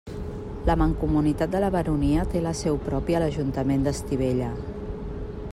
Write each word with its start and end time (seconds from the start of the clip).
La 0.69 0.75
Mancomunitat 0.81 1.51
de 1.57 1.61
la 1.65 1.69
Baronia 1.75 2.25
té 2.33 2.43
la 2.47 2.55
seu 2.63 2.81
pròpia 2.89 3.21
a 3.21 3.21
l'Ajuntament 3.25 3.89
d'Estivella. 3.89 4.53